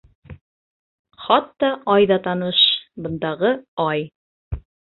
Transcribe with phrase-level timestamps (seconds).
[1.25, 2.63] Хатта ай ҙа таныш,
[3.07, 3.55] бындағы
[3.89, 4.05] ай.